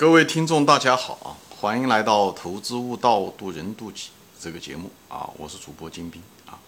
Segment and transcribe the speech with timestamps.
[0.00, 1.36] 各位听众，大家好！
[1.50, 4.04] 欢迎来到《投资悟道，渡人渡己》
[4.42, 5.28] 这个节目啊！
[5.36, 6.58] 我是主播金兵啊。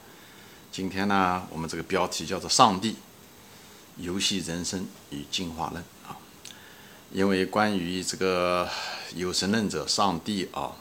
[0.71, 2.95] 今天呢，我们这个标题叫做《上帝
[3.97, 6.15] 游戏人生与进化论》啊。
[7.11, 8.69] 因为关于这个
[9.15, 10.73] 有神论者、上帝啊，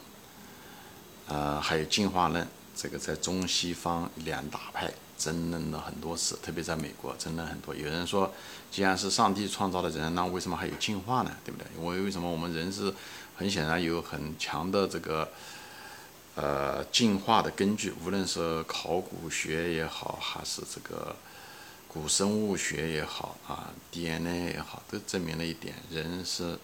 [1.27, 2.45] 呃，还有进化论，
[2.75, 4.91] 这个在中西方两大派。
[5.21, 7.75] 争论了很多次，特别在美国争论很多。
[7.75, 8.33] 有人说，
[8.71, 11.31] 既然是上帝创造的人，那为什么还有进化呢？
[11.45, 11.67] 对不对？
[11.77, 12.91] 因为为什么我们人是
[13.37, 15.29] 很显然有很强的这个
[16.33, 21.15] 呃进化的根据，无论是考古学也好，还是这个
[21.87, 26.57] 古生物学也好啊，DNA 也好，都证明了一点：人是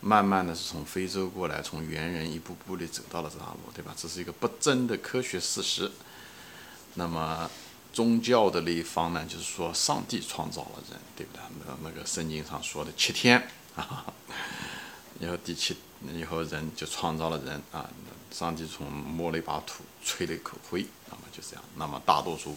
[0.00, 3.94] 慢慢的是从非洲过来，从猿人一步步的走到了这条路，对吧？
[3.96, 5.90] 这是一个不争的科学事实。
[6.94, 7.50] 那么。
[7.92, 11.42] 宗教的那一方呢，就是说上帝创造了人，对不对？
[11.66, 13.46] 那那个圣经上说的七天
[13.76, 14.06] 啊，
[15.20, 15.76] 然后第七
[16.14, 17.86] 以后人就创造了人啊，
[18.30, 21.62] 上帝从摸了一把土，吹了一口灰，那么就这样。
[21.76, 22.56] 那么大多数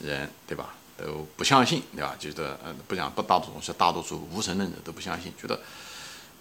[0.00, 2.16] 人对吧都不相信，对吧？
[2.18, 5.60] 觉得呃不讲不大多数是大多数无神论者都不相信，觉得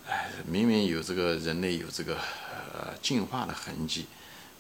[0.08, 2.16] 哎明明有这个人类有这个
[2.74, 4.08] 呃进化的痕迹，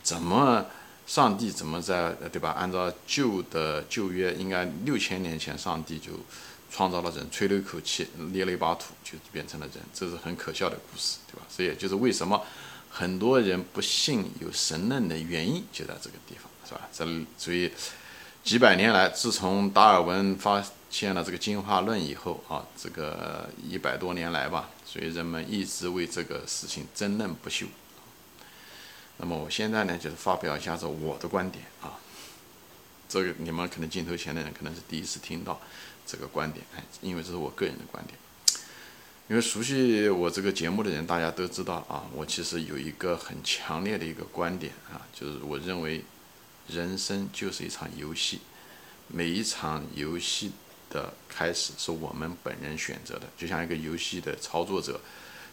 [0.03, 0.63] 怎么？
[1.07, 2.51] 上帝怎么在对吧？
[2.51, 6.11] 按照旧的旧约，应该六千年前上帝就
[6.69, 9.75] 创造了人，吹了一口气，捏了一把土，就变成了人。
[9.93, 11.45] 这是很可笑的故事，对吧？
[11.49, 12.43] 所以就是为什么
[12.91, 16.81] 很多人不信有神论的原因就在这个地方，是吧？
[16.91, 17.05] 这
[17.37, 17.71] 所以
[18.43, 27.65] 几百年来，自从达尔文发现了这个进化论以后啊，这个一百多年来吧，所以人们一直为这个事情争论不休。
[29.17, 31.99] 那么我现在呢，就是发表一下子我的观点啊。
[33.09, 35.59] 这个你们可能镜头前的人可能是第一次听到
[36.05, 38.17] 这个观点，哎，因为这是我个人的观点。
[39.29, 46.03] 因为熟悉我这个节目的人，大家都知道啊，我其实有一个很强烈的一个观点啊，就是我认为
[46.67, 48.39] 人生就是一场游戏，
[49.07, 50.51] 每一场游戏
[50.89, 54.99] 的开始是我们本人选择的，就像一个游戏的操作者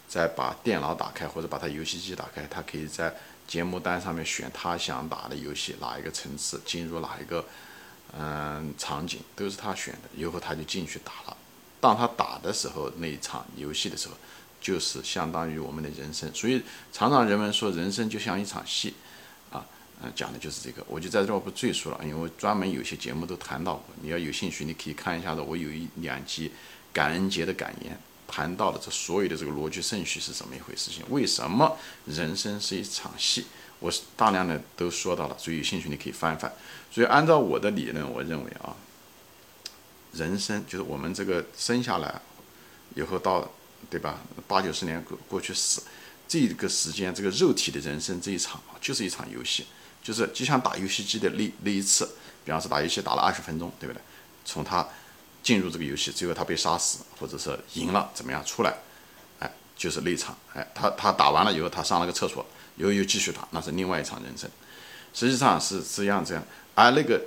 [0.08, 3.12] 在把电脑打开或者把他游戏机打开，他可以在
[3.46, 7.44] 节目单上面选他想打的游戏，哪一个层次进入哪一个
[8.18, 11.36] 嗯场景都是他选的，以后他就进去打了。
[11.80, 14.14] 当他打的时候，那一场游戏的时候，
[14.60, 16.32] 就是相当于我们的人生。
[16.34, 16.62] 所以
[16.92, 18.94] 常常人们说人生就像一场戏
[19.50, 19.64] 啊，
[20.02, 20.82] 嗯，讲的就是这个。
[20.88, 23.94] 我就在这不赘述了，因为专门有些节目都谈到过。
[24.00, 26.50] 你要有兴趣，你可以看一下子，我有一两集
[26.92, 27.98] 感恩节的感言。
[28.34, 30.90] 谈到了这所有的这个逻辑顺序是怎么一回事？
[30.90, 33.46] 情为什么人生是一场戏？
[33.78, 36.52] 我是大量的都说到了，所以有兴趣你可以翻翻。
[36.90, 38.74] 所以按照我的理论，我认为啊，
[40.14, 42.20] 人生就是我们这个生下来
[42.96, 43.48] 以后到
[43.88, 44.18] 对吧，
[44.48, 45.84] 八九十年过过去死，
[46.26, 49.66] 这个时间这个肉体的人生这一场，就是一场游戏，
[50.02, 52.04] 就是就像打游戏机的那那一次，
[52.44, 54.02] 比方说打游戏打了二十分钟，对不对？
[54.44, 54.84] 从他。
[55.44, 58.74] 进入这个游戏，最后他被杀死，或者是赢了，怎么样出来？
[59.38, 62.44] 哎，就是那场，哎，他他打完了以后，他上了个厕所，
[62.76, 64.50] 又又继续打，那是另外一场人生。
[65.12, 66.42] 实际上是这样这样，
[66.74, 67.22] 而那个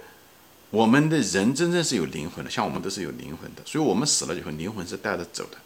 [0.72, 5.58] 我们的人真正是有灵魂的，像我们都是有灵魂的，所以我们死了以后，灵魂是带着走的。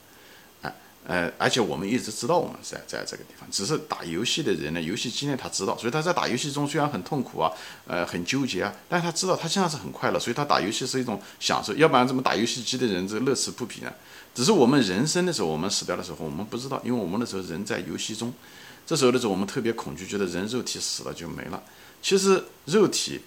[1.03, 7.51] 呃，而且我们一直知道我们在在这个地方，只是打游戏的人呢，游戏机呢他知道，所以他在打游戏中虽然很痛苦啊，
[7.87, 11.73] 呃，很纠结啊，但是他知道他现在是很快乐，所以他打游戏是一种享受。
[11.73, 13.91] 要不然怎么打游戏机的人这乐此不疲呢？
[14.35, 18.31] 只是我们人生的时候，我们死掉的时候，我们不知道，因为我们那时候人在游戏中，
[18.85, 21.61] 这时候的时候我们特别恐惧，觉得人肉体死了就没了。
[22.01, 23.21] 其实肉体。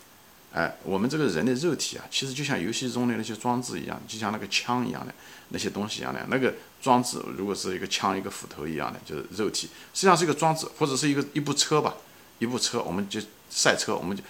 [0.55, 5.13] 哎，我们这个人的肉体啊，其实就像游戏中的那些装置一样，就像那个枪一样的
[5.49, 6.25] 那些东西一样的。
[6.31, 11.95] 那个装置如果是一个枪、一个斧头一样的，就是肉体，实际上是一个装置，或者是一个一部车吧，
[12.39, 13.21] 一部车，我们就
[13.51, 14.23] 赛车，我们就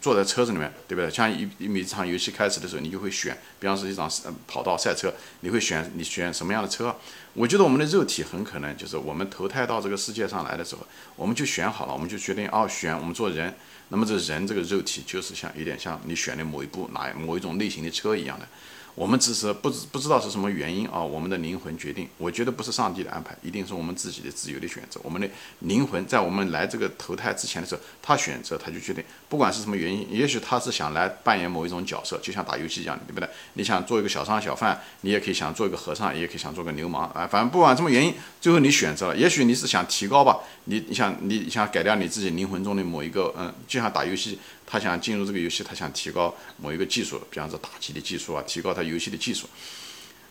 [0.00, 1.10] 坐在车子里面，对不对？
[1.10, 4.10] 像一一每场游戏开始的时候，你就会选，比方说一场
[4.46, 6.94] 跑道赛车，你会选你选什么样的车？
[7.34, 13.54] 我觉得我们的肉体很可能就是我们投胎到这个世界上来的时候，我们就选好了，我们就决定哦，选我们做人。
[13.88, 18.46] 那么这人这个肉体就是像有点像你选的某一部哪某一种类型的车一样的。
[18.94, 22.08] 我们只是不知不知道是什么原因啊，我们的灵魂决定。
[22.18, 25.00] 我觉得不是上帝的安排，一定是我们自己的自由的选择。
[25.02, 25.28] 我们的
[25.60, 33.28] 灵魂在我们来这个投胎之前的时候，他选择他就决定，不管是什么原因，也许他是想来扮演某一种角色，就像打游戏一样，对不对？
[33.54, 39.16] 你想做一个小商小贩，你也可以想做一个和尚，也可以想做个流氓啊，反正不管什么原因，最后你选择了。
[39.16, 44.38] 也许你是想提高吧，你你想你想改掉你自己灵魂中的某一个，嗯，就像打游戏。
[44.70, 49.48] 他想进入这个游戏，他想提高某一个技术，比方说打击的技术啊，提高他游戏的技术。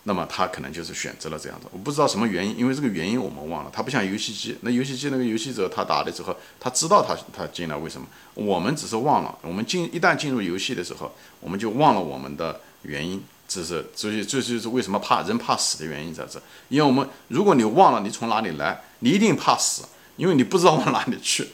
[0.03, 3.69] 那么他可能就是选择了这样子，我不知道什么原因，因为这个原因我们忘了。
[3.71, 9.38] 他不像游戏机，那游戏机那个游戏者他打的时候，他知道他他进来为什么，我们只是忘了。
[9.41, 16.41] 我们进一旦进入游戏的时候，我们就忘了我们的原因，这是所以这就是为什么怕人怕死的原因在这。
[16.69, 19.83] 因为我们如果你忘了你从哪里来，你一定怕死，
[20.15, 21.45] 因为你不知道往哪里去。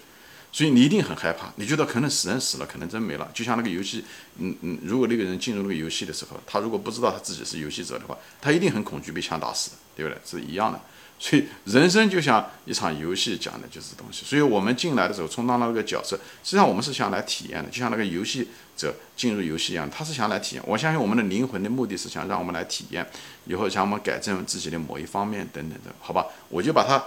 [0.55, 3.29] 所以你一定很害怕，你觉得可能死人死了，可能真没了。
[3.33, 4.05] 就像那个游戏，
[4.37, 10.17] 嗯嗯，如果那个人进入那个游戏的时候，他如果不知道他自己是游戏者的话，他一定很恐惧被枪打死，对不对？
[10.23, 10.79] 是一样的。
[11.19, 14.25] 所以人生就像一场游戏，讲的就是东西。
[14.25, 18.47] 所以我们进来的时候充当了那个角色，实际上我们是想来体验的，就像那个游戏
[18.77, 20.63] 者进入游戏一样，他是想来体验。
[20.65, 23.05] 我相信我们的灵魂的目的是想让我们来体验，
[23.43, 26.27] 以后想我们改正自己的某一方面等等的，好吧？
[26.47, 27.03] 我就把它，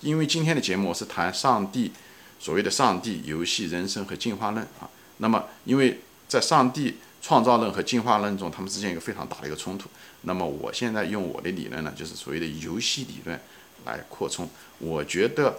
[0.00, 1.92] 因为今天的节目是谈上帝。
[2.40, 4.88] 所谓的上帝、游戏、人生和进化论啊，
[5.18, 9.90] 那么因为在上帝创造论和进化论中，他们之间有个非常大的一个冲突。
[10.22, 13.38] 那么我现在用我的理论呢，就是所谓的游戏理论
[13.84, 14.48] 来扩充。
[14.78, 15.58] 我觉得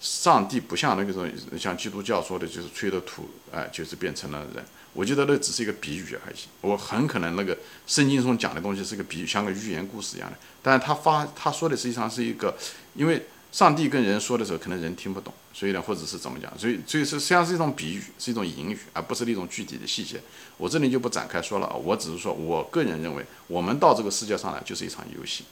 [0.00, 4.64] 上帝不像那个种像基督教说的，就是吹的土，哎，就是变成了人。
[4.94, 6.36] 我觉得那只是一个比喻而已。
[6.62, 10.38] 我很可能那个圣经中讲的东西是个比喻，像个寓言故事一样的。
[10.62, 12.56] 但是他发他说的实际上是一个，
[12.94, 13.26] 因为。
[13.52, 20.18] 上帝跟人说的时候，可能人听不懂，所以呢，或者是怎么讲，所以，所以是实际上是一种比喻，是一种隐语，而不是那种具体的细节。
[20.56, 25.44] 我这里就不展开说了，我只是说，我个人认为，我们到这个世界上来就是一场游戏，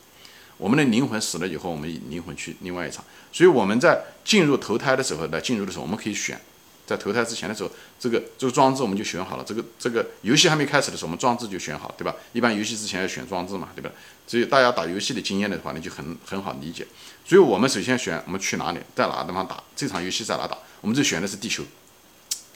[0.56, 6.40] 我们的灵魂死了以后，我们灵魂去另外一场，所以我们在进入投胎的时候，来进入的时候，我们可以选。
[6.90, 7.70] 在投胎之前的时候，
[8.00, 9.44] 这个这个装置我们就选好了。
[9.46, 12.12] 这个这个游戏还没开始的时候，我们装置就选好，对吧？
[12.32, 13.92] 一般游戏之前要选装置嘛，对吧？
[14.26, 16.84] 所以大家打游戏的经验的话，你就很很好理解。
[17.24, 21.62] 所以我们首先选我们去哪里，在哪个地方打这场游戏，在哪打，我们就选的是地球。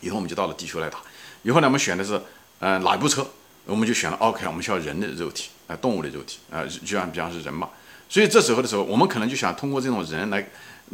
[0.01, 0.99] 以后我们就到了地球来打。
[1.45, 2.21] 以后呢，我们选的是
[2.59, 3.25] 呃哪一部车，
[3.67, 7.71] 我们就选了 OK，我们需要人的肉体，啊动物的肉体，啊就像比方是人嘛。
[8.09, 10.47] 所以这时候的时候，我们可能就想通过这种人来。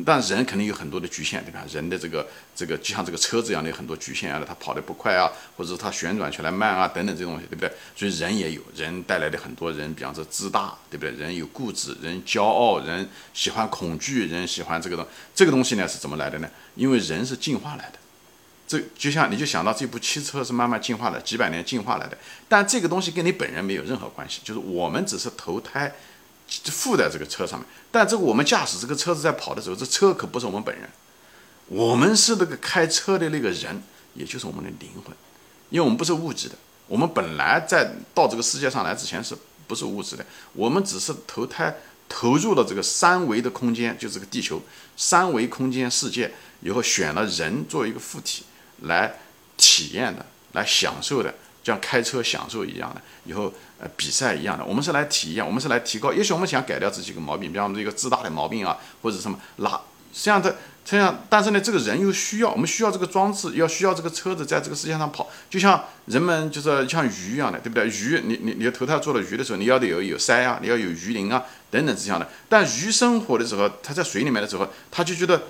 [0.06, 1.64] 但人肯定有很多的局限，对吧？
[1.68, 2.24] 人的这个
[2.54, 7.70] 这个就像这个车子一样的有很多局限啊，它跑得不快啊，或者是它旋转起来慢啊，等等这东西，对不对？
[7.96, 11.10] 所以人也有人带来的很多人，比方说自大，对不对？
[11.16, 15.04] 人有固执，人骄傲，人喜欢恐惧，人喜欢这个东
[15.34, 16.48] 这个东西呢是怎么来的呢？
[16.76, 17.98] 因为人是进化来的，
[18.68, 22.16] 这就像你就想到这部汽车是慢慢进化的，几百年进化来的，
[22.48, 25.92] 但这个东西跟你本人没有任何关系，就是我们只是投胎。
[26.64, 30.88] 附在这个车上面，但这个我们驾驶这个车子在跑的时候，这车可不是我们本人，
[31.68, 33.82] 我们是那个开车的那个人，
[34.14, 35.14] 也就是我们的灵魂，
[35.68, 36.56] 因为我们不是物质的，
[36.88, 39.36] 我们本来在到这个世界上来之前是
[39.66, 40.26] 不是物质的？
[40.52, 41.76] 我们只是投胎
[42.08, 44.60] 投入了这个三维的空间，就这个地球
[44.96, 48.42] 三维空间世界以后，选了人作为一个附体
[48.80, 49.20] 来
[49.56, 51.32] 体验的，来享受的。
[51.62, 56.12] 像开车享受一样的，以后呃比赛一样的，我们是来体验，我们是来提高。
[56.12, 59.70] 也许我们想改掉这几个毛病，比方说一个自大的毛病啊，或者什么拉，
[60.12, 60.54] 实际上这
[60.84, 67.88] 这样，但是呢，这个人又需要，我们需要这个装置，要需要这个车子在这个世界上跑，就像人们就是像鱼一样的，对不对？
[67.88, 72.28] 鱼，你你你头胎做了鱼的时候，你要得有有鳃啊，你要有鱼鳞啊，等等这样的。
[72.48, 75.42] 但鱼生活的时候，它在水里面的时候，它就觉得。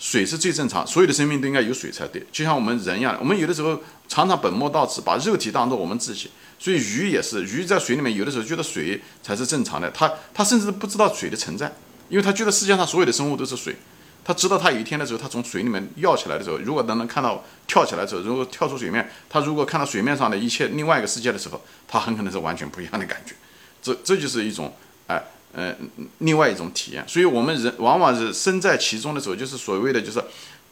[0.00, 6.30] 水是最正常，所有的生命都应该有水才对，就像我们人一样，我们有的时候常常本末倒置，把肉体当做我们自己。
[6.58, 11.70] 所以鱼也是，鱼在水里面有的时候觉得水才是正常的，它它甚至不知道水的存在，
[12.08, 13.76] 因为它觉得世界上所有的生物都是水。
[14.24, 23.34] 它知道它有一天的时候，它从水里面跃起来的时候，如果能能看到跳起来的时候，如果跳出水面，它如果看到水面上的一切另外一个世界的时候，它很可能是完全不一样的感觉。
[23.82, 24.74] 这这就是一种
[25.08, 25.22] 哎。
[25.52, 25.74] 呃
[26.18, 30.22] 另外一种体验，所以我们人往往是身在其中的时候，就是所谓的就是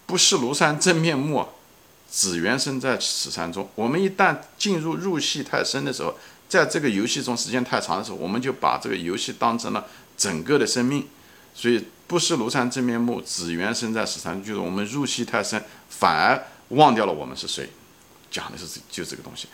[0.07, 1.47] 不识庐山真面目，
[2.11, 3.69] 只缘身在此山中。
[3.75, 6.15] 我们一旦进入入戏太深的时候，
[6.49, 11.07] 在这个游戏中时间太长的时候，我们就把这个游戏当成了整个的生命。
[11.55, 17.69] 所以不识庐山真面目，只缘身在此山，就是我们入戏太深，反而忘掉了我们是谁。
[18.31, 19.49] 讲的是这就这个东西。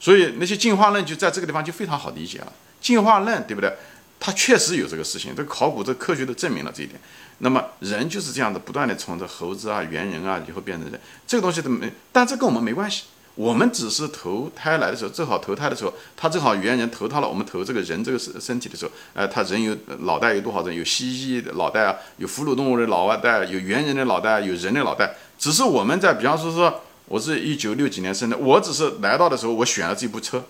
[0.00, 2.52] 所以那些进化论就在这个地方就非常好理解了。
[2.80, 3.76] 进化论对不对？
[4.20, 7.00] 它确实有这个事情，这考古、这科学都证明了这一点。
[7.38, 13.04] 那么人就是这样的，不断的从这猴子啊、猿人啊，以后变成人，这个东西都没，但这跟我们没关系。
[13.36, 20.76] 我们只是投胎来的时候，正好投胎的时候，他正好猿人投胎了，我们投这个人这个身身体的时候，呃，他人有脑袋有多少人？
[20.76, 25.14] 有蜥蜴的脑袋啊，有哺乳动物的脑袋，有猿人的脑袋，有人的脑袋。
[25.38, 30.44] 只是我们在，比方说说，我是一九六几年生的，我只是来到的时候，我选了这部车，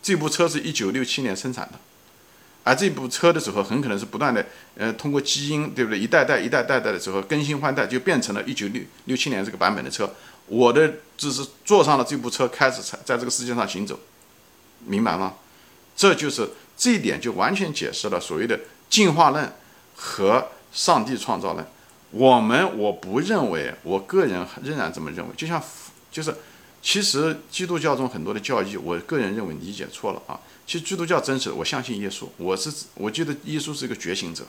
[0.00, 1.78] 这部车是一九六七年生产的。
[2.66, 4.44] 而这部车的时候，很可能是不断的，
[4.76, 5.96] 呃，通过基因，对不对？
[5.96, 10.12] 一代代、一代代代的时候更新换代，就变成了一九六六七年这个版本的车。
[10.48, 13.96] 我的只是坐上了这部车，开始在在这个世界上行走，
[14.84, 15.34] 明白吗？
[15.96, 18.58] 这就是这一点就完全解释了所谓的
[18.90, 19.52] 进化论
[19.94, 21.64] 和上帝创造论。
[22.10, 25.32] 我们我不认为，我个人仍然这么认为。
[25.36, 25.62] 就像
[26.10, 26.34] 就是，
[26.82, 30.38] 其实基督教中很多的教义，我个人认为理解错了啊。
[30.66, 34.44] 其实基督教真实，我相信耶稣，我是我记得耶稣是一个觉醒者，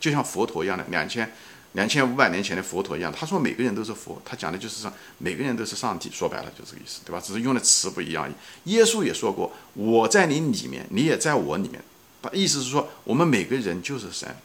[0.00, 1.32] 就像佛陀一样的两千。
[1.74, 7.18] 两千五百年前的佛陀一样，他说每个人都是佛，他讲的就是说每个人都是上帝，说白了就这个意思，对吧？
[7.18, 8.30] 只是用的词不一样。
[8.64, 11.82] 耶稣也说过，我在你里面，你也在我里面，
[12.20, 14.36] 把意思是说我们每个人就是神，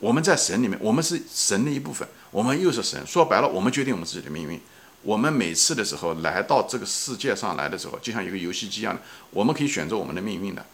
[0.00, 3.02] 我们在神里面，我们是神的一部分，我们又是神。
[3.06, 4.60] 说白了，我们决定我们自己的命运。
[5.02, 9.00] 我们每次的时候来到这个世界上来的时候，就像一个游戏机一样的，
[9.30, 10.64] 我们可以选择我们的命运的，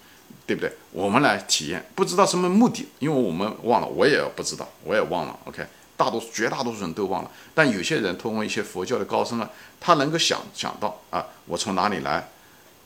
[0.46, 0.72] 对不对？
[0.90, 5.38] 我们来体验，不知道什么目的，因为我们忘了，我也不知道，我也忘了。
[5.44, 5.66] OK。
[5.94, 9.48] 大多数绝大多数人都忘了，但有些人通过一些佛教的高僧啊，
[9.78, 12.28] 他能够想想到啊，我从哪里来，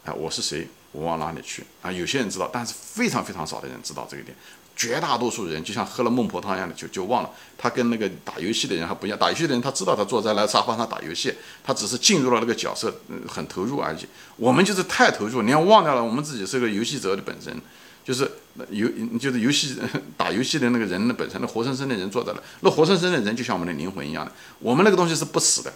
[0.04, 1.90] 啊，我是谁，我往哪里去啊？
[1.90, 4.36] 有些人知道，但是非常非常少的人知道这一点。
[4.76, 7.30] 绝大多数人就像喝了孟婆汤一样的，就就忘了。
[7.56, 11.32] 他跟那个打游戏的人还不一样，打游戏的人他知道他坐在那沙发上打游戏，
[11.64, 12.94] 他只是进入了那个角色，
[13.26, 14.06] 很投入而已。
[14.36, 17.60] 我们就是太投入，连忘掉了我们自己是个游戏者的本身。
[18.06, 18.30] 就是
[18.70, 19.76] 游，就是游戏
[20.16, 24.30] 打游戏的那个人的本身，那活生生的人坐在那，那活生生的人就像我们的灵魂一样的。
[24.60, 25.72] 我们那个东西是不死的，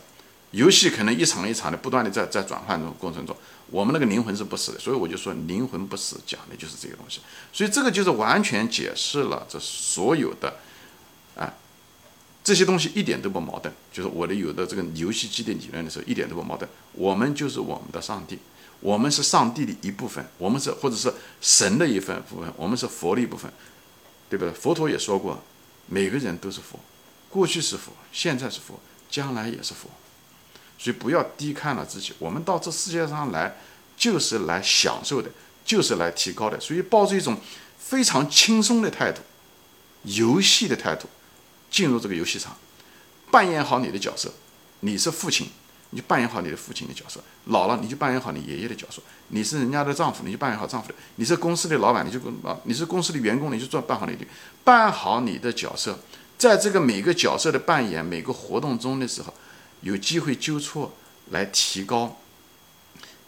[0.52, 3.36] 游戏可能一场一场的不断的在在转换中过程中，
[3.70, 4.78] 我们那个灵魂是不死的。
[4.78, 7.20] 所以我就说灵魂不死，讲的就是这个东西。
[7.52, 10.56] 所以这个就是完全解释了这所有的，
[11.36, 11.54] 啊，
[12.42, 13.72] 这些东西一点都不矛盾。
[13.92, 16.68] 就是我的有的这个游戏机的理论的时候，一点都不矛盾。
[16.92, 18.38] 我们就是我们的上帝。
[18.80, 23.52] 我们是上帝的一部分，我们是或者是神的一份部分，我们是佛的一部分，
[24.30, 24.50] 对不对？
[24.54, 25.38] 佛陀也说过，
[25.86, 26.80] 每个人都是佛，
[27.28, 28.80] 过去是佛，现在是佛，
[29.10, 29.90] 将来也是佛。
[30.80, 33.58] 所以不要低看了自己，我们到这世界上来
[33.98, 35.30] 就是来享受的，
[35.62, 36.58] 就是来提高的。
[36.58, 37.36] 所以抱着一种
[37.78, 39.20] 非常轻松的态度，
[40.04, 41.06] 游戏的态度
[41.70, 42.56] 进入这个游戏场，
[43.30, 44.32] 扮演好你的角色，
[44.80, 45.50] 你是父亲。
[45.92, 49.02] 你就扮演好你的父亲的角色，老了你就扮演好你爷爷的角色。
[49.30, 54.24] 你是人家的丈夫，你就扮演好丈夫的；你是公司的老板，你就啊，你是公司的员工，你就做扮好你的，
[54.62, 55.98] 扮好你的角色。
[56.38, 59.34] 在这个每个角色的扮演、每个活动中的时候，
[59.82, 60.96] 有机会纠错
[61.30, 62.20] 来提高，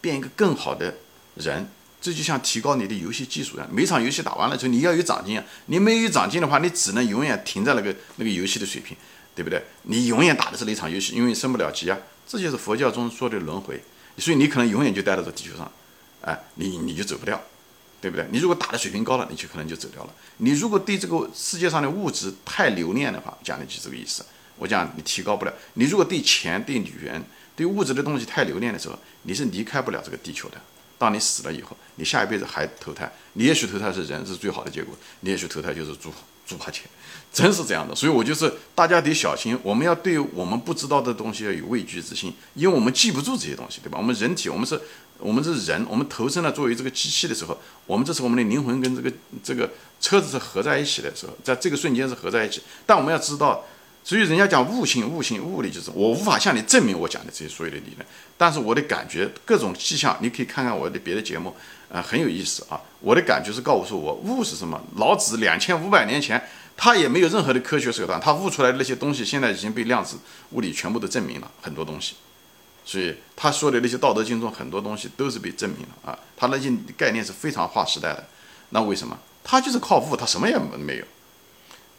[0.01, 0.95] 变一个更好的
[1.35, 1.69] 人。
[2.01, 5.45] 这就像提高你的游戏技术一样，每场游戏打完了之后，你要有长进啊！
[5.67, 8.97] 你没有长进的话，你只能永远停在那个那个游戏的水平，
[9.33, 9.63] 对不对？
[9.83, 11.97] 你永远打的是那场游戏，因为升不了级啊。
[12.27, 13.81] 这就是佛教中说的轮回，
[14.17, 15.71] 所以你可能永远就待在这地球上，
[16.19, 17.41] 哎，你你就走不掉，
[18.01, 18.27] 对不对？
[18.31, 20.13] 你如果打的水平高了，你就可能就走掉了。
[20.39, 24.25] 你如果对这个世界上的物质太留恋的话，讲的就是这个意思。
[24.57, 25.53] 我讲你提高不了。
[25.73, 27.23] 你如果对钱、对女人、
[27.55, 30.57] 对物质的东西太留恋的时候，你是离开不了这个地球的。
[30.97, 36.13] 当你死了以后，你下一辈子还投胎，你也许投胎是人，是最好的结果；你也许投胎就是猪。
[36.45, 36.81] 猪八戒，
[37.31, 43.97] 真是这样的，所以我就是大家得小心，我们要对我们不知道的东西要有畏惧之心，因为我们记不住这些东西，对吧？
[43.97, 44.77] 我们人体，我们是，
[45.19, 49.09] 我们是人，我们投身了作为这个机器的时候，我们这是我们的灵魂跟这个
[49.41, 52.61] 这个车子是合在一起的时候，在这个瞬间是合在一起。
[52.85, 53.65] 但我们要知道，
[54.03, 58.05] 所以人家讲悟性，悟性，物理就是我无法向你证明我讲的这些所有的理论，
[58.37, 61.55] 但是我的感觉，各种迹象，你可以看看我的别的节目。
[61.93, 62.81] 啊，很有意思啊！
[63.01, 64.81] 我的感觉是告诉我，悟是什么？
[64.95, 66.43] 老子两千五百年前，
[66.75, 70.17] 他也没有任何的科学手段，他悟出来的那些东西，现在已经被量子
[70.53, 72.15] 物理全部都证明了很多东西。
[72.83, 76.17] 所以他说的那些《道德经》中很多东西都是被证明了啊！
[76.35, 78.25] 他那些概念是非常划时代的。
[78.69, 79.15] 那为什么？
[79.43, 81.05] 他就是靠悟，他什么也没有。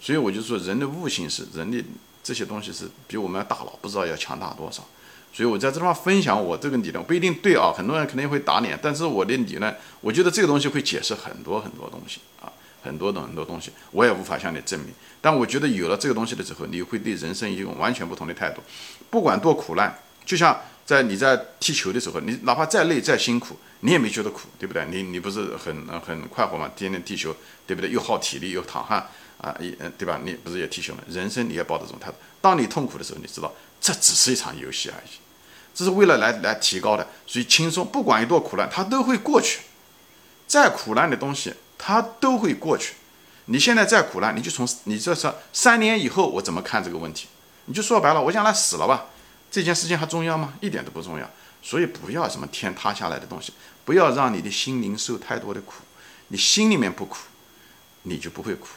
[0.05, 1.83] 所以我就说，人的悟性是人的
[2.23, 4.87] 这些东西是比我们大脑不知道要强大多少。
[5.33, 8.79] 所以我在这地方分享我这个理论不一定对啊，很多人肯定会打脸。
[8.83, 14.91] 但是我的理论，我觉得这个东西会解释很多很多东西啊，很多的很多东西，我也无法向你证明。
[15.23, 18.61] 但我觉得有了这个东西的时候，你会对人生一种完全不同的态度。
[19.09, 24.85] 不管多苦难，就像在你在踢球的时候，你哪怕再累再辛苦，你也没觉得苦，对不对？
[24.91, 26.71] 你你不是很很快活吗？
[26.77, 27.35] 天天踢球，
[27.67, 27.91] 对不对？
[27.91, 29.09] 又耗体力又淌汗
[29.45, 30.19] 啊，也对吧？
[30.25, 31.05] 你不是也提醒了？
[31.07, 32.17] 人生你也抱着这种态度。
[32.41, 35.11] 当你痛苦的时候，你知道这只是一场游戏而已。
[35.75, 39.61] 这是为了来来提高的，所以轻松，不管有多苦难，它都会过去。
[40.47, 42.95] 再苦难的东西，它都会过去。
[43.47, 47.29] 你现在再苦难，你就从你这是三年以后我怎么看这个问题？
[47.67, 49.07] 你就说白了，我将来死了吧，
[49.51, 50.55] 这件事情还重要吗？
[50.63, 51.29] 一点都不重要。
[51.63, 53.53] 所以不要什么天塌下来的东西，
[53.85, 55.75] 不要让你的心灵受太多的苦。
[56.29, 57.19] 你心里面不苦，
[58.03, 58.69] 你就不会苦。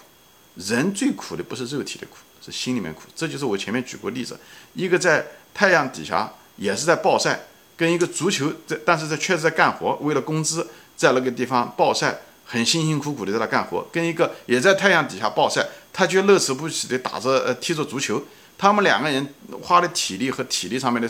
[0.58, 3.04] 人最苦的不是肉体的苦，是心里面苦。
[3.16, 4.40] 这就是我前面举过例子，
[4.74, 6.34] 一个在太阳底下。
[6.60, 7.42] 也是在暴晒，
[7.76, 18.24] 跟一个足球在，但是这确实在干活，为了工资，在那个地方暴晒，很辛辛苦苦的在那干活，跟一个也在太阳底下暴晒，他却乐此不疲的打着呃踢着足球，
[18.58, 21.08] 他们两个人花的体力和体力上面的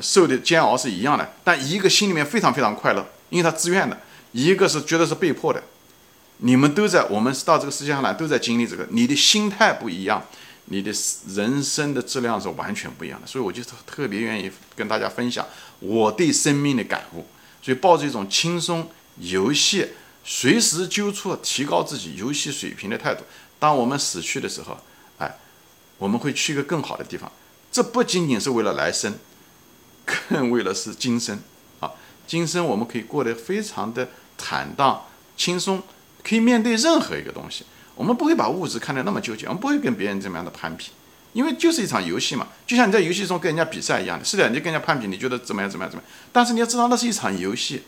[0.00, 4.00] 受的煎熬是一样的，但一个心里面非常非常快乐，因为他自愿的，
[4.32, 5.62] 一个是觉得是被迫的。
[6.42, 10.24] 你们都在，我们到这个世界上来都在经历这个，你的心态不一样，
[10.66, 10.92] 你的
[11.28, 15.46] 人生的质量是完全不一样的，所以我就特特别愿意跟大家分享
[15.80, 17.26] 我对生命的感悟，
[17.62, 19.88] 所以抱着一种轻松游戏。
[20.22, 23.24] 随时纠错、提高自己游戏水平的态度。
[23.58, 24.78] 当我们死去的时候，
[25.16, 25.34] 哎，
[25.96, 27.30] 我们会去一个更好的地方。
[27.72, 29.14] 这不仅仅是为了来生，
[30.04, 31.40] 更为了是今生
[31.80, 31.90] 啊！
[32.26, 35.06] 今生我们可以过得非常的坦荡、
[35.38, 35.82] 轻松，
[36.22, 37.64] 可以面对任何一个东西。
[37.94, 40.86] 我们不会把物质看得那么纠结，我们不会跟别人怎么样的攀比，
[41.34, 42.48] 因为就是一场游戏嘛。
[42.66, 45.70] 就像你在游戏中跟人家比赛一样的，是的，你跟人家攀比，你觉得怎么样？
[45.70, 45.90] 怎么样？
[45.90, 46.12] 怎么样？
[46.32, 47.82] 但是你要知道，那是一场游戏，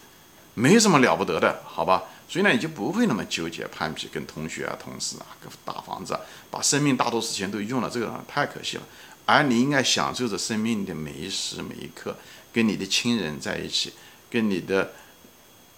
[0.54, 2.02] 没什么了不得的，好吧？
[2.28, 6.20] 所以呢，你就不会那么纠结攀比，跟同学啊、同事啊、跟大房子啊，
[6.50, 8.82] 把生命大多时间都用了，这个太可惜了。
[9.24, 12.16] 而你应该享受着生命的每一时每一刻，
[12.52, 13.92] 跟你的亲人在一起，
[14.30, 14.92] 跟你的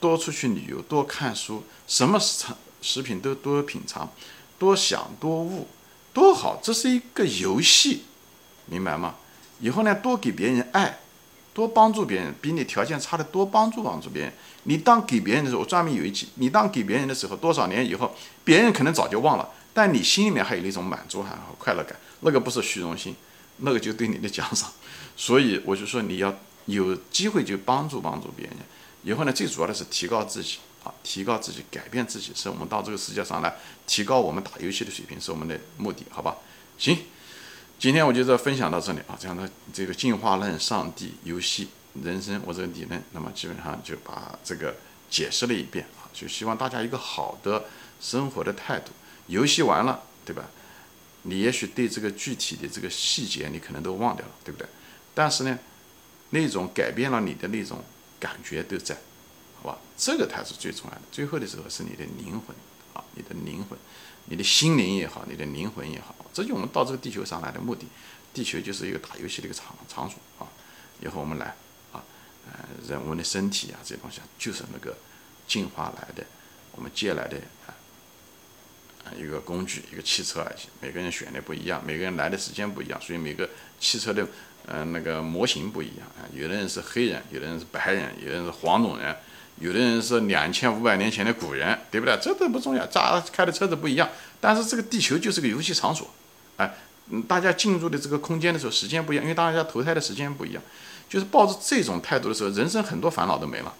[0.04, 2.44] 多出去旅游，多看书，什么食
[2.82, 4.12] 食品都多品尝，
[4.58, 5.66] 多想多悟，
[6.12, 6.60] 多好。
[6.62, 8.04] 这是一个游戏，
[8.66, 9.14] 明白吗？
[9.60, 10.98] 以后呢，多给别人爱。
[11.54, 14.32] 多帮助别人，比你条件差的多帮助帮助别人。
[14.64, 23.16] 你当给别人的时候，我专门有一集，你当给别人的时候，多少年以后，别人可能早就忘了，但你心里面还有那种满足感和快乐感，那个不是虚荣心，
[23.58, 24.70] 那个就对你的奖赏。
[25.16, 28.56] 所以我就说，你要有机会就帮助帮助别人。
[29.04, 33.54] 以后呢，最主要的是提高自己啊，提高自己，改变自己，是我们到这个世界上来
[33.86, 36.36] 提高我们打游戏的水平，是我们的目的，好吧？
[36.78, 36.98] 行。
[37.78, 41.68] 今天我就要分享到这里啊，这样的这个进化论、上帝、游戏、
[42.02, 44.74] 人生，我这个理论，那么基本上就把这个
[45.10, 47.64] 解释了一遍啊，就希望大家一个好的
[48.00, 48.92] 生活的态度。
[49.26, 50.48] 游戏完了，对吧？
[51.22, 54.66] 你也许对这个具体的这个细节你可能都忘掉了，对不对？
[55.14, 55.58] 但是呢，
[56.30, 57.82] 那种改变了你的那种
[58.20, 58.96] 感觉都在，
[59.62, 59.78] 好吧？
[59.96, 61.02] 这个才是最重要的。
[61.10, 62.54] 最后的时候是你的灵魂
[62.92, 63.78] 啊，你的灵魂。
[64.26, 67.86] 你的心灵也好，你的灵魂也好，这就我们到这个地球上来的目的。
[68.32, 70.48] 地球就是一个打游戏的一个场场所啊。
[71.02, 71.54] 以后我们来
[71.92, 72.02] 啊，
[72.46, 74.96] 呃，人物的身体啊，这些东西就是那个
[75.46, 76.24] 进化来的，
[76.72, 77.38] 我们借来的，
[79.18, 80.60] 一个工具，一个汽车而已。
[80.80, 84.26] 每个人选的不一样，每个人来的时间不一样，所以每个汽车的
[84.66, 86.24] 嗯那个模型不一样啊。
[86.32, 89.14] 有的人是黑人，有的人是白人，有的人是黄种人。
[89.60, 92.18] 有的人是两千五百年前的古人，对不对？
[92.20, 94.08] 这都不重要，咋开的车子不一样，
[94.40, 96.12] 但是这个地球就是个游戏场所，
[96.56, 96.74] 哎，
[97.10, 100.62] 嗯，大家进入的这个空间的时候，时间不一样，因为大家投胎的时间不一样，
[101.08, 103.72] 就是抱着这种态度的时候，人生很多烦恼都没了，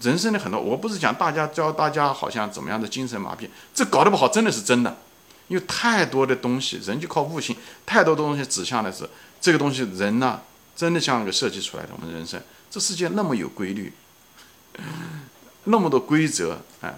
[0.00, 4.96] 人生的很多，我不是讲大家教大家好像怎么样的精神麻痹，这搞得不好真的是真的，
[5.48, 9.08] 因为太多的东西，人就靠悟性，太多的东西指向的是
[9.40, 10.40] 这个东西，人呢
[10.74, 13.92] 真的像个设计出来的，我们人生，这世界那么有规律。
[15.64, 16.94] 那么多规则，哎，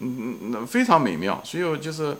[0.00, 2.16] 嗯嗯，非常美妙，所以就是，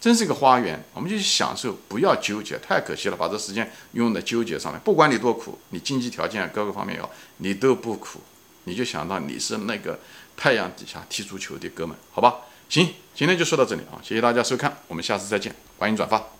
[0.00, 4.80] 真是一个花园，我们就享受，不要纠结，太可惜了，把这时间用在纠结上面。
[4.84, 8.20] 不管你多苦，你经济条件各个方面好，你都不苦，
[8.64, 9.98] 你就想到你是那个
[10.36, 12.36] 太阳底下踢足球的哥们，好吧？
[12.68, 16.37] 行，今天就说到这里啊，谢谢大家收看，我们下次再见，欢迎转发。